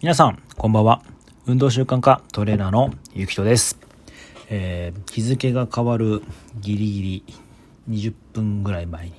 [0.00, 1.02] 皆さん、こんばんは。
[1.46, 3.80] 運動習慣科トレーナーのゆきとです。
[4.48, 6.22] えー、日付が変わる
[6.60, 7.02] ギリギ
[7.88, 9.12] リ20分ぐらい前に、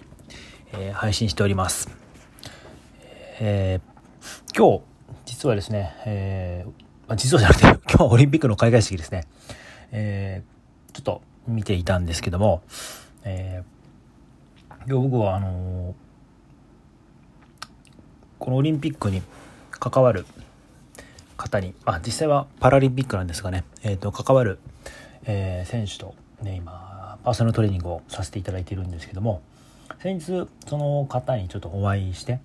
[0.72, 1.90] えー、配信しております。
[3.42, 4.84] えー、今日、
[5.26, 9.26] 実はですね、えー、実はじゃなくて、 今日はオリンピックの開会式ですね。
[9.92, 12.62] えー、ちょっと見ていたんですけども、
[13.26, 15.94] えー、今日僕はあのー、
[18.40, 19.22] このオリンピックに
[19.72, 20.26] 関わる
[21.40, 24.60] 方に、まあ、実際はパラリンピックなんですがね、えー、と関わる、
[25.24, 29.42] えー、選手と、ね、今パーソナルトレーニングをさせていただいているんですけども
[30.00, 32.40] 先日その方にちょっとお会いして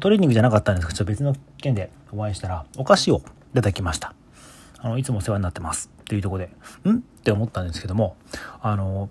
[0.00, 3.20] トレーニングじゃなかったんですけどちょっと別の件でお会いしたらお菓子をい
[3.54, 4.14] ただきました。
[4.78, 5.90] あのいつもお世話になってます。
[6.02, 6.50] っていうとこで
[6.84, 6.90] ん？
[6.90, 8.16] って思ったんですけども
[8.62, 9.10] あの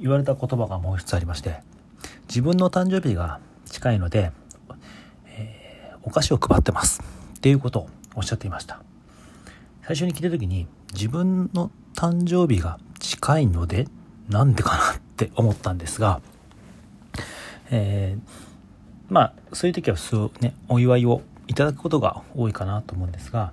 [0.00, 1.60] 言われた言葉がもう一つありまして
[2.28, 4.32] 自分の誕生日が近いので、
[5.26, 7.02] えー、お菓子を配ってます。
[7.36, 8.82] っていうことをおっしゃっていました
[9.84, 13.86] 最初に聞いた時に自分の誕生日が近いので
[14.28, 16.20] なんでかなって思ったんですが、
[17.70, 18.20] えー、
[19.08, 23.52] まあそういう時はそうねお祝いをいただくことが多いかなと思うんですが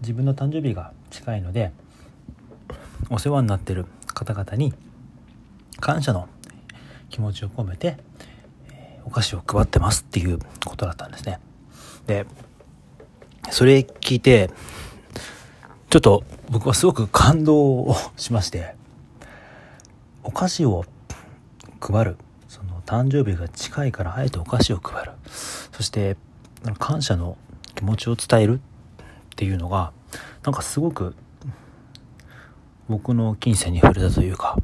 [0.00, 1.72] 自分の誕生日が近いので
[3.10, 4.72] お世話になってる方々に
[5.80, 6.28] 感謝の
[7.10, 7.96] 気持ちを込めて、
[9.04, 11.40] お菓子を配ってますっていうことだったんですね。
[12.06, 12.26] で
[13.50, 14.50] それ聞いて、
[15.90, 18.74] ちょっと僕はすごく感動をしまして、
[20.22, 20.84] お菓子を
[21.80, 22.16] 配る。
[22.48, 25.12] その誕生日が近いからあえてお菓子を配る。
[25.72, 26.16] そして、
[26.78, 27.36] 感謝の
[27.74, 28.60] 気持ちを伝えるっ
[29.36, 29.92] ていうのが、
[30.44, 31.14] なんかすごく
[32.88, 34.58] 僕の金銭に触れたというか、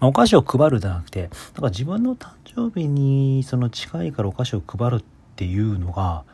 [0.00, 1.30] お菓子を配るじゃなくて、なん
[1.62, 5.04] か自分の誕生日にその近いからお菓子を配るっ
[5.36, 6.24] ていうのが、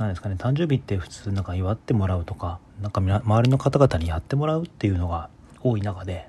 [0.00, 5.28] 何ですかね誕生日って普通なんか祝ってもらうとかなんか周りの方々にやってもらうっていうのが
[5.62, 6.26] 多い中で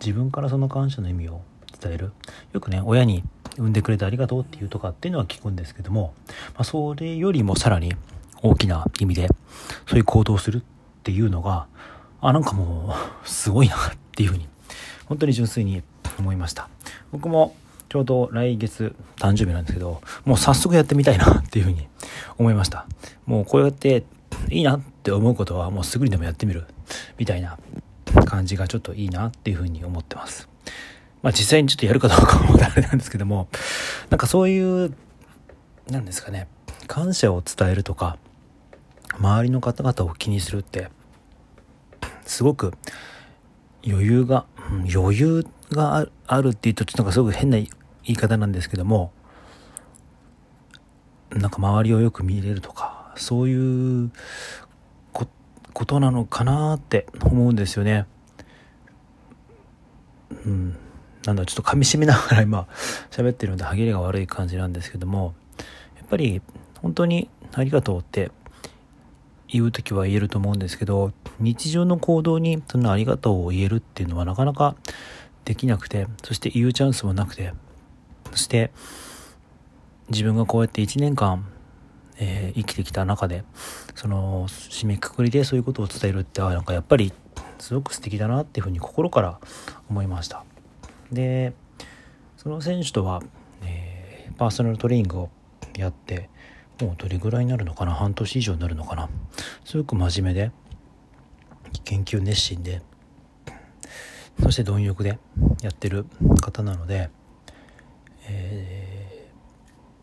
[0.00, 1.42] 自分からその感謝の意味を
[1.78, 2.12] 伝える。
[2.54, 3.22] よくね親に
[3.58, 6.14] 産んでくれてありがとうっていうとかっていうのは聞くんですけども、
[6.54, 7.94] まあ、それよりもさらに
[8.42, 9.28] 大きな意味で
[9.86, 10.62] そういう行動をするっ
[11.02, 11.66] ていうのが
[12.20, 13.78] あなんかもうすごいなっ
[14.14, 14.48] ていうふうに
[15.04, 15.82] 本当に純粋に
[16.18, 16.68] 思いました。
[17.12, 17.54] 僕も
[17.88, 21.88] ちょうど来月誕生日なんですけど、もう早速やってみたいなっていうふうに
[22.38, 22.86] 思いました。
[23.26, 24.04] もうこうやって
[24.50, 26.66] いいなって思うことはもうすぐにでもやってみる
[27.18, 27.58] みたいな
[28.24, 30.48] 感じがちょっといいなっていうふうに思ってます。
[31.22, 33.48] まあ実際にちょっとやるかどうかもあれなんですけども、
[34.10, 34.94] なんかそういう、
[35.90, 36.48] なんですかね、
[36.86, 38.18] 感謝を伝えるとか、
[39.18, 40.88] 周りの方々を気にするって、
[42.24, 42.74] すごく
[43.86, 44.46] 余裕が、
[44.92, 47.68] 余裕があるっていうとちょっとなんかすごく変な言
[48.04, 49.12] い方なんですけども
[51.30, 54.10] なんか周りをよく見れるとかそういう
[55.76, 58.06] ことなのかなって思うんですよね。
[60.46, 60.74] うん、
[61.26, 62.66] なんだちょっと噛みしめながら今
[63.12, 65.34] 喋ってるので歯切れが悪い感じなんですけども
[65.98, 66.40] やっぱり
[66.80, 68.30] 本当にありがとうって
[69.48, 74.76] 言う時は言えると思うんですけど日常の行動にそのありがとうを言えるっていうのはなかなか
[75.44, 77.52] できなくてそして言うチャンスもなくて
[78.32, 78.72] そして
[80.08, 81.46] 自分がこうやって1年間、
[82.18, 83.44] えー、生きてきた中で
[83.94, 87.12] その締めくくりでそういうことを伝えるってなんかやっぱり
[87.58, 89.40] すごく素敵だなっていうふうに心から
[89.88, 90.44] 思いました。
[91.10, 91.54] で
[92.36, 93.22] その選手とは、
[93.64, 95.30] えー、パーソナルトレーニングを
[95.76, 96.28] やって
[96.80, 97.92] もうどれぐらいになるのかな？
[97.92, 99.08] 半年以上になるのかな？
[99.64, 100.52] すごく真面目で
[101.84, 102.82] 研究熱心で
[104.42, 105.18] そして貪欲で
[105.62, 106.04] やってる
[106.42, 107.08] 方なので、
[108.28, 109.28] え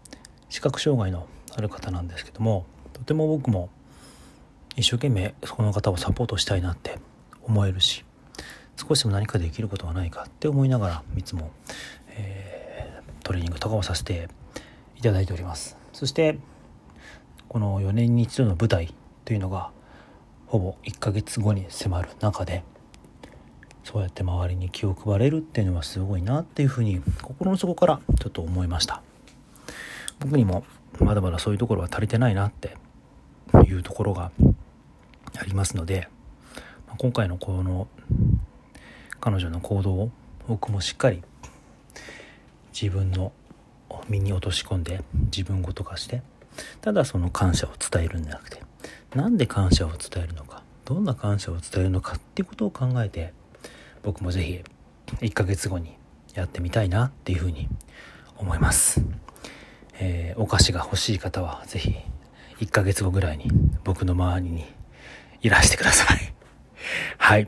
[0.09, 0.15] ー、
[0.49, 3.69] 視覚障害のある方なんですけどもとても僕も
[4.75, 6.97] 一生懸命そこの方をサポートしたいなって
[7.43, 8.03] 思えるし
[8.75, 11.51] 少しでも何かできることはないかって思いながらいつも、
[12.09, 14.29] えー、トレーニングとかをさせて
[14.95, 15.77] いただいております。
[15.91, 16.39] そして
[17.53, 18.95] この4年に一度の舞台
[19.25, 19.69] というのが
[20.47, 22.63] ほぼ1ヶ月後に迫る中で
[23.83, 29.03] そうやって周りに気を配れるっていうのはすごいなっていうふうに心の底からちょっと思いました。
[30.19, 30.65] 僕にも
[30.99, 32.75] まだまだそういうところは足りてないなって
[33.67, 34.31] いうところが
[35.37, 36.07] ありますので
[36.97, 37.87] 今回のこの
[39.19, 40.11] 彼女の行動を
[40.47, 41.21] 僕もしっかり
[42.73, 43.31] 自分の
[44.09, 46.23] 身に落とし込んで自分ごと化して
[46.81, 48.61] ただその感謝を伝えるんじゃなくて
[49.15, 53.33] なんで感謝を伝えるのかどんな感謝を伝えるのかっていうことを考えて
[54.01, 54.63] 僕もぜひ
[55.25, 55.95] 1ヶ月後に
[56.33, 57.69] やってみたいなっていうふうに
[58.37, 59.01] 思います、
[59.99, 61.95] えー、お菓子が欲しい方はぜひ
[62.59, 63.49] 1ヶ月後ぐらいに
[63.83, 64.65] 僕の周りに
[65.41, 66.33] いらしてください。
[67.17, 67.47] はい。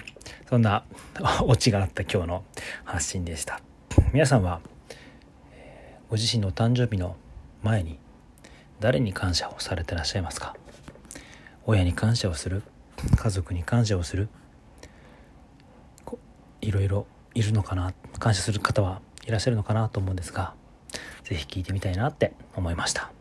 [0.49, 0.83] そんな
[1.43, 2.43] オチがあった今日の
[2.83, 3.61] 発信でした。
[4.13, 4.59] 皆さんは、
[6.09, 7.15] ご自身の誕生日の
[7.63, 7.97] 前に
[8.85, 10.55] 誰に感謝をされてらっしゃいますか？
[11.65, 12.61] 親に感謝をする？
[13.15, 14.29] 家族に感謝をする？
[16.61, 17.95] いろいろいるのかな？
[18.19, 20.53] 感謝する方はいらっしゃるのかなと思うんですが
[21.23, 23.11] 是非聞いてみたいなって思いました。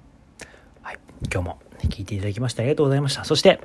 [0.83, 0.99] はい、
[1.33, 3.25] 今日も聞いていただきましてありがとうございました。
[3.25, 3.59] そして、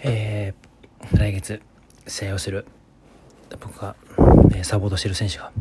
[0.00, 1.62] えー、来月
[2.06, 2.66] 試合をする
[3.60, 3.96] 僕が、
[4.52, 5.52] えー、サポートしてる選手が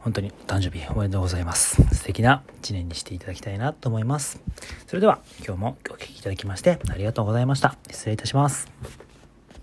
[0.00, 1.82] 本当に誕生日おめでとうございます。
[1.94, 4.40] 素敵な一年にしていただきたいなと思います。
[4.86, 7.76] それでは今日もお聴きいただきましてありがとうございました。
[7.90, 9.07] 失礼いたします。